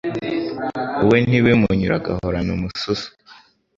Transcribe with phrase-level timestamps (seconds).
[1.07, 3.07] we ntibimunyure agahorana umususu